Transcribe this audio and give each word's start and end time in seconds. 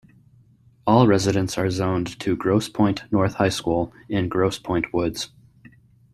All 0.87 1.05
residents 1.05 1.59
are 1.59 1.69
zoned 1.69 2.19
to 2.21 2.35
Grosse 2.35 2.69
Pointe 2.69 3.03
North 3.11 3.35
High 3.35 3.49
School 3.49 3.93
in 4.09 4.29
Grosse 4.29 4.57
Pointe 4.57 4.91
Woods. 4.91 5.29